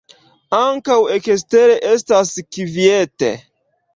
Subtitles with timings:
[0.59, 3.33] Ankaŭ ekstere estas kviete.